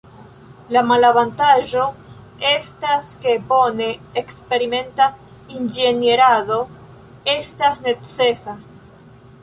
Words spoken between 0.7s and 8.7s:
La malavantaĝo estas ke bone eksperimenta inĝenierado estas necesa.